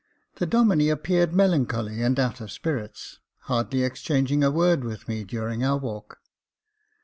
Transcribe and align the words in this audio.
The 0.37 0.47
Domine 0.47 0.89
appeared 0.89 1.31
melancholy 1.31 2.01
and 2.01 2.19
out 2.19 2.41
of 2.41 2.49
spirits— 2.51 3.19
hardly 3.51 3.83
exchanging 3.83 4.43
a 4.43 4.49
word 4.49 4.83
with 4.83 5.07
me 5.07 5.23
during 5.23 5.63
our 5.63 5.77
walk. 5.77 6.17